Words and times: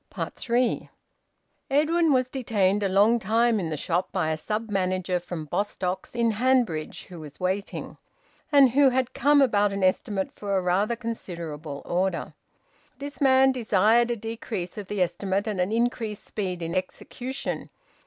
THREE. 0.35 0.89
Edwin 1.69 2.11
was 2.11 2.27
detained 2.27 2.81
a 2.81 2.89
long 2.89 3.19
time 3.19 3.59
in 3.59 3.69
the 3.69 3.77
shop 3.77 4.11
by 4.11 4.31
a 4.31 4.35
sub 4.37 4.71
manager 4.71 5.19
from 5.19 5.45
Bostocks 5.45 6.15
in 6.15 6.31
Hanbridge 6.31 7.03
who 7.05 7.19
was 7.19 7.39
waiting, 7.39 7.97
and 8.51 8.71
who 8.71 8.89
had 8.89 9.13
come 9.13 9.43
about 9.43 9.71
an 9.71 9.83
estimate 9.83 10.31
for 10.31 10.57
a 10.57 10.61
rather 10.63 10.95
considerable 10.95 11.83
order. 11.85 12.33
This 12.97 13.21
man 13.21 13.51
desired 13.51 14.09
a 14.09 14.15
decrease 14.15 14.75
of 14.75 14.87
the 14.87 15.03
estimate 15.03 15.45
and 15.45 15.61
an 15.61 15.71
increased 15.71 16.25
speed 16.25 16.63
in 16.63 16.73
execution. 16.73 17.69